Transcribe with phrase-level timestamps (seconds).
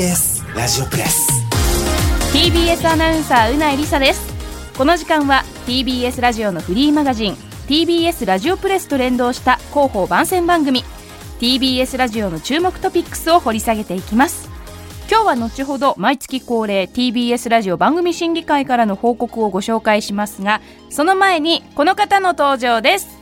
[0.00, 1.28] ラジオプレス。
[2.32, 4.32] TBS アナウンサーうないりさです。
[4.78, 7.34] この時間は TBS ラジオのフリーマガジン
[7.68, 10.84] TBS ラジオプレスと連動した広報番宣番組
[11.38, 14.48] TBS ラジオの注目トピックスを掘り下げていきます。
[15.10, 23.19] 今日は後ほど毎月恒例 TBS ラジオ番組審議会からの報告をご紹介しますがその前にこの方の登場です。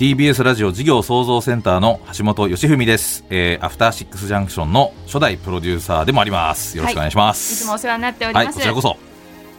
[0.00, 6.74] TBS ラジオ事業創造センターの橋本義文です、えー、アフターシックスジャンクションの初代プロデューサーでもあります。
[6.78, 7.34] よろしくお願いしまい。
[7.34, 8.96] す、つもお世話になっておりはいます、こちらこそ。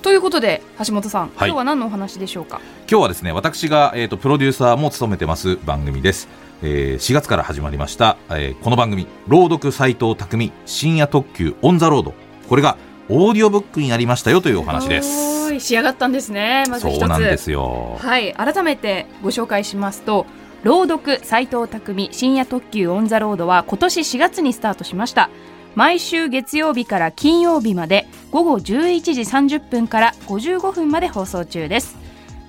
[0.01, 1.49] ということで橋本さん、はい。
[1.49, 2.59] 今日は何のお話でしょうか？
[2.89, 6.27] 今日はですね私が、えー、とプロデューサーも務めてます番組です、
[6.63, 12.15] えー、4月から始まりました、えーこの番組朗読斎藤工深夜特急オンザロード。
[12.49, 12.79] これが
[13.13, 15.48] オーディオブックになりましたよというお話です。
[15.48, 16.63] おーい仕上がったんですね。
[16.70, 16.99] まず一つ。
[16.99, 17.98] そうなんですよ。
[17.99, 18.34] はい。
[18.34, 20.26] 改めてご紹介しますと
[20.63, 25.29] 朗読斎藤工深夜特急オンザロードは今年4月にスタートしました。
[25.76, 31.98] 毎週月曜日から金曜日まで午後11時30分から55分まで放送中です。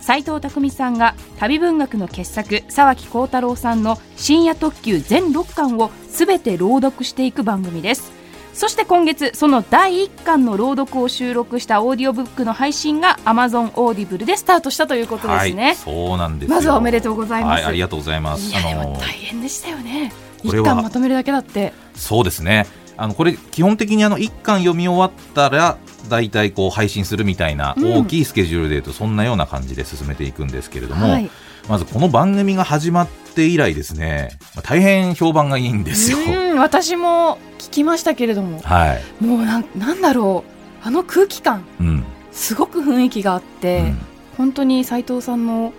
[0.01, 8.22] 斎藤工さんが旅文学の傑作沢木耕太郎さんの深夜特急全6巻をすべて朗読していく番組です
[8.55, 16.55] そして今月その第1巻の朗読を収録したオーディオブックの配信が Amazon オーディブルでスタートしたということですね、はい、そうなんですよ。
[16.55, 17.61] まずはおめでとうございます。
[17.61, 18.51] はい、ありがとうございます。
[18.51, 20.13] いやでも大変でしたよね。
[20.43, 21.73] 一巻まとめるだけだって。
[21.95, 22.67] そうですね。
[22.99, 31.31] あのこれ基本的にあの1巻読み終わったら大体こう配信するみたいなうん大きいスケジュールでいうとそんなような感じで進めていくんですけれども、はい。
[31.69, 36.19] まずこの番組が始まって以来ですね、まあ大変評判がいいんですよ。
[36.19, 40.53] うん私も聞きましたけれどもはい、もうなんなんだろう。
[40.85, 42.05] あの空気感うん。
[42.33, 43.99] すごく雰囲気があって、うん。
[44.37, 45.73] 本当に斉藤さんの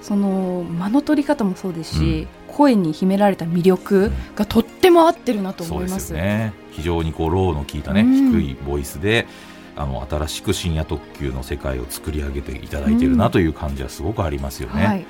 [0.00, 6.08] その間の取り方もそうですし、声に秘められた魅力がとっても合ってるなと思います。
[6.08, 6.52] すよね。
[6.70, 8.32] 非常にこうローの効いたね、うん。
[8.32, 9.26] 低いボイスで
[9.76, 14.86] あの新しく深夜特急の世界を作り上げていただいているなという感じはすごくありますよね。
[14.86, 15.04] はい、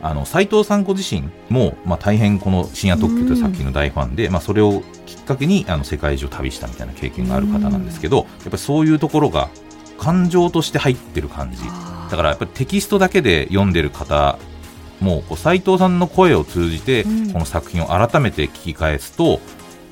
[0.00, 9.48] あの斉藤さんご自身も、まあ、大変この深夜特急という作品の大ファンで、まあ、それをきっかけにあの世界中旅したみたいな経験がある方なんですけど、やっぱりそういうところが
[9.98, 11.58] 感情として入ってる感じ。
[11.64, 14.38] だからやっぱりテキストだけで読んでる方
[15.00, 17.32] もこう斉藤さんの声を通じてうん。
[17.32, 19.40] この作品を改めて聞き返すと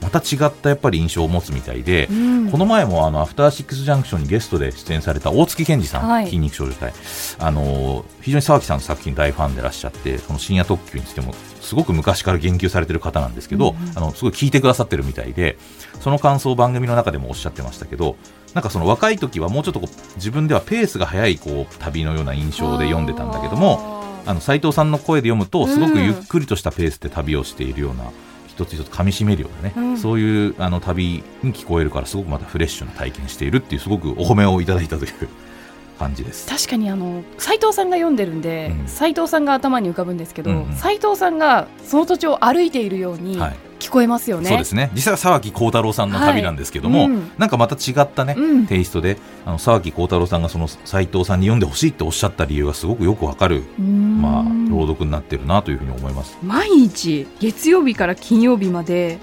[0.00, 2.50] また違ったやっぱり印象を持つみたいで、うん。
[2.50, 6.26] この前もあのアフターシックスジャンクションにゲストで出演された大月健二さん、はい。
[6.26, 6.92] 筋肉少女隊
[7.38, 13.98] あの非常に沢木さんの作品大ファンでいらっしゃってその深夜特急についてもすごく昔から言及されてる方なんですけど、うんうん。
[13.98, 15.58] あのすごい聞いてくださってるみたいで
[16.00, 18.16] その感想を番組の中でもおっしゃってましたけど
[18.54, 23.96] なんかその若い時はもうちょっとこう自分ではペースが速いこう旅のような印象で読んでたんだけども
[24.26, 28.10] あの斉藤さんの声で読むとすごくゆっくりとしたペースで旅をしているような、
[28.56, 29.98] 一つ一つ噛み締めるようなね、うん。
[29.98, 35.12] そういうあの旅に聞こえるからすごくまたフレッシュな体験しているっていうすごくお褒めをいただいたという
[35.98, 36.48] 感じです。
[36.48, 38.88] 確かにあの斉藤さんが読んでるんでうん。
[38.88, 40.72] 斉、藤さんが頭に浮かぶんですけど、うんうん。
[40.74, 44.48] 斉藤さんがその土地を歩いているようにはい聞こえますよね。
[44.48, 44.90] そうですね。
[44.94, 47.30] 実際は沢木幸太郎さんの旅なんですけども、はいうん。
[47.38, 48.66] なんかまた違ったね、うん。
[48.66, 56.38] テイストであの沢木幸太郎さんがその斉藤さんに読んでほしいっておっしゃった理由がすごくよくわかる、まあ、朗読になってるなというふうに思います。
[56.42, 59.18] 毎日月曜日から金曜日まで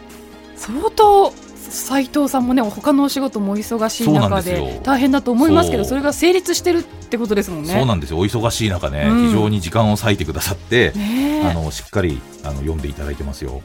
[0.56, 7.72] 相当斉藤さんもね他のお仕事もお忙しい中で大変だと思いますけどそれが成立してるってことですもんね。
[7.72, 13.62] そうなんですよお忙しい中ね、うん非常に時間を割いてくださって、ねえあのしっかりあの読んでいただいてますよ。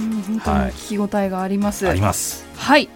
[0.00, 1.86] うん本当にはい聞き応えがあります。
[1.86, 2.46] あります。
[2.56, 2.88] はい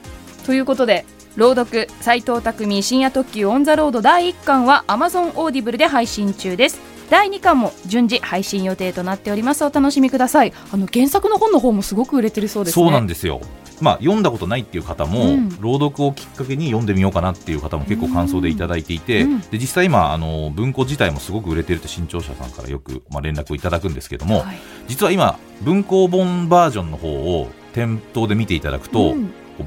[0.46, 1.04] ということで
[1.36, 13.40] 朗読斎藤工深夜特急オンザロード第1巻は Amazon オーディブルで配信中です第2巻も順次配信予定となっておりますお楽しみくださいあの原作の本の方もすごく売れてるそうですねそうなんですよ。
[13.80, 15.48] まあ読んだことないっていう方も、うん。
[15.60, 24.58] 朗読をきっかけに読んでみようかなっていう方も結構感想でいただいていて、うんで実際今あの文庫自体もすごく売れてるって新潮社さんからよくまあ連絡をいただくんですけども、はい。
[24.88, 29.14] 実は今文庫本バージョンの方を店頭で見ていただくと、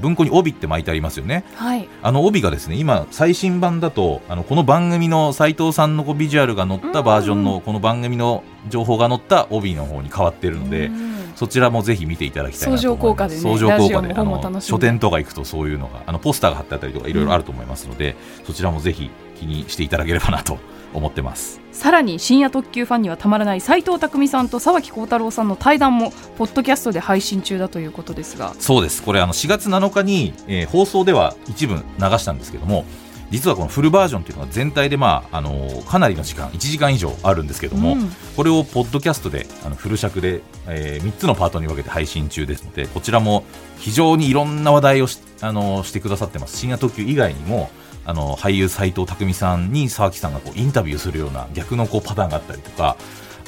[0.00, 1.44] 文庫に帯って巻いてありますよね。
[1.54, 1.88] はい。
[2.02, 12.82] あの帯がですね今最新版だとあのこの番組の斉藤さんのこうビジュアルが載ったバージョンのこの番組の情報が載った帯の方に変わってるので、うんそちらもぜひ見ていただきたいなと思います。
[12.82, 20.58] 相乗効果でね相乗効果で書店とか行くとそういうのがあのポスターが貼ってあったりとかいろいろあると思いますので、そちらもぜひ気にしていただければなと
[20.94, 21.60] 思ってます。
[21.72, 28.54] さらに深夜特急ファンにはたまらない斉藤匠さんと沢木幸太郎さんの対談もポッドキャストで配信中だということですが。
[28.60, 29.02] そうです。
[29.02, 31.80] これあの4月7日に、えー放送では一部流
[32.18, 32.84] したんですけども
[33.30, 38.10] 実はこのフルバージョンっていうのは全体で、まあ、あのかなりの時間1時間以上あるんですけども、うん。
[38.36, 43.44] これをポッドキャストであのフル尺で、え3つのパートに分けて配信中ですのでこちらも
[43.78, 46.56] 非常にいろんな話題をしあのしてくださってます。
[46.56, 47.70] 深夜特急以外にも
[48.06, 52.96] あの俳優斎藤工さんに沢木さんがこうインタビューするような逆のこうパターンがあったりとか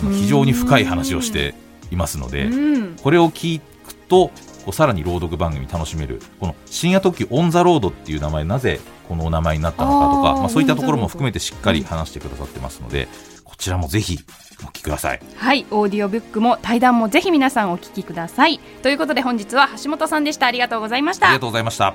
[0.00, 1.54] 非常に深い話をして
[1.90, 2.46] いますので。
[2.46, 2.96] うん。
[2.96, 4.30] これを聞くと
[4.72, 13.08] さらに朗読番組楽しめるこの深夜特急オン・ザ・ロードっていう名前なぜこのお名前になったのかとかまあ、そういったところも含めてしっかり話してくださってますので、
[13.44, 14.18] こちらもぜひ
[14.62, 15.20] お聞きください。
[15.36, 18.60] はいオーディオブックも対談もぜひ皆さんお聞きください。
[18.82, 20.46] ということで本日は橋本さんでした。
[20.46, 21.28] ありがとうございました。
[21.28, 21.94] ありがとうございました。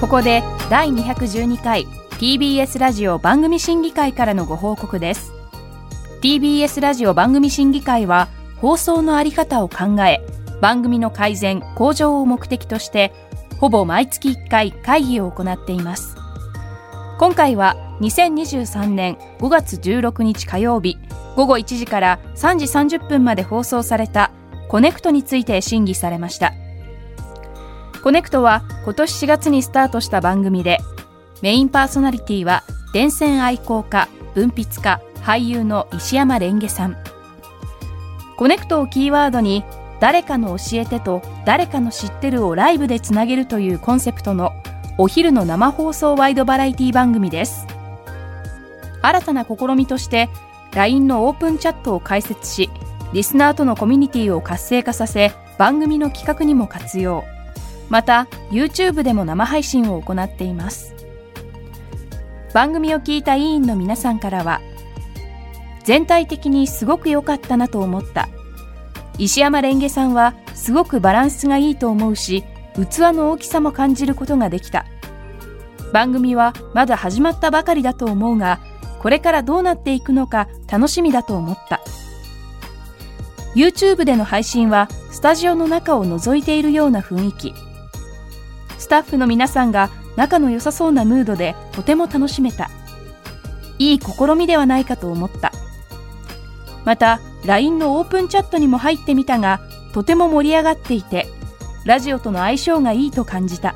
[0.00, 1.86] ここで第212回
[2.18, 5.32] TBS ラジオ番組審議会からのご報告です。
[6.22, 10.24] TBS ラジオ番組審議会は放送のあり方を考え
[10.62, 13.12] 番組の改善向上を目的として
[13.58, 16.16] ほぼ毎月1回会議を行っています。
[17.18, 20.98] 今回は2023年5月16日火曜日
[21.34, 24.30] 午後1時から3時30分まで放送された
[24.68, 26.52] コネクトについて審議されました。
[28.04, 30.78] こねくとは今年4月にスタートした番組で
[31.42, 32.62] メインパーソナリティは
[32.92, 36.96] 電線愛好家文筆家俳優の石山蓮華さん。
[38.36, 39.64] コネクトをキーワードに
[40.02, 44.52] 誰かの教えてと誰かの知ってるをライブでつなげるというコンセプトの
[44.98, 47.68] お昼の生放送ワイドバラエティ番組です。
[49.00, 50.28] 新たな試みとして
[50.74, 52.68] LINE のオープンチャットを開設し
[53.12, 57.22] リスナーとのコミュニティを活性化させ番組の企画にも活用。
[57.88, 60.96] また YouTube でも生配信を行っています。
[62.52, 64.60] 番組を聞いた委員の皆さんからは
[65.84, 68.28] 全体的にすごく良かったなと思った。
[69.18, 72.44] 石山レンゲさんはすごくバランスがいいと思うし
[72.74, 74.86] 器の大きさも感じることができた。
[75.92, 78.60] 番組はまだ始まったばかりだと思うが
[78.98, 81.80] これからどうなっていくのか楽しみだと思った。
[83.54, 87.54] YouTube での配信はスタジオの中を覗いているような雰囲気。
[88.78, 92.70] スタッフの皆さんが仲の良さそうなムードでとても楽しめた。
[93.78, 95.52] いい試みではないかと思った。
[96.84, 99.60] また LINE のオープンチャットにも入ってみたが
[99.92, 101.26] とても盛り上がっていて
[101.84, 103.74] ラジオとの相性がいいと感じた。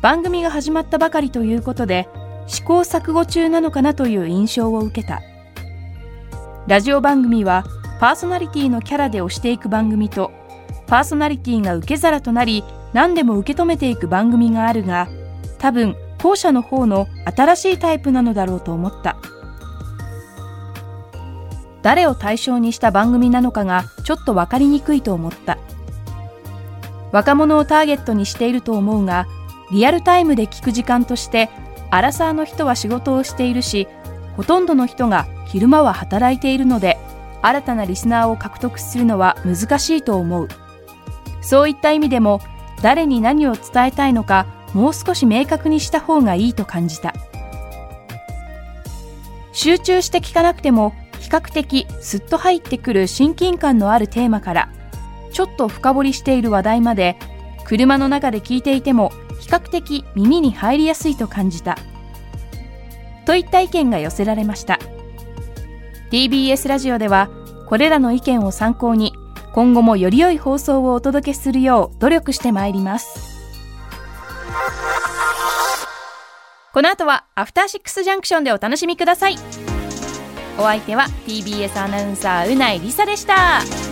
[0.00, 2.08] 番組が始まったばかりということで
[2.46, 5.20] 試行錯誤中なのかなという印象を受けた。
[6.66, 7.64] ラジオ番組は
[7.98, 10.32] パーソナリティのキャラで推していく番組と
[10.86, 15.08] パーソナリティが受け皿となり何でも受け止めていく番組があるが
[15.58, 19.16] 多分後者の方の新しいタイプなのだろうと思った。
[21.82, 25.58] 誰を対象にした番組なのかがちょっと分かりにくいと思った。
[27.12, 29.26] 若者をターゲットにしていると思うが
[29.72, 31.50] リアルタイムで聞く時間として
[31.90, 33.88] アラサーの人は仕事をしているし
[34.36, 36.98] ほとんどの人が昼間は働いているので
[37.42, 40.48] 新たなリスナーを獲得するのは難しいと思う。
[41.42, 42.40] そういった意味でも
[42.82, 47.14] 誰に何を伝えたいのかもう少し明確にした方がいいと感じた。
[49.52, 50.94] 集中して聞かなくても
[51.30, 54.68] 較的すっと入ってくる親近感のあるテーマから
[55.32, 57.16] ちょっと深掘りしている話題まで
[57.64, 61.78] 車の中で聞いていても比較的耳に入りやすいと感じた。
[63.24, 64.78] といった意見が寄せられました。
[66.10, 67.30] TBS ラジオでは
[67.68, 69.12] これらの意見を参考に
[69.54, 73.30] 今後もより良い放送をお届けするよう努力してまいります。
[76.72, 79.69] この後はアフターシックスジャンクションでお楽しみください。
[80.60, 83.89] お相手は TBS アナウンサーうないりさでした。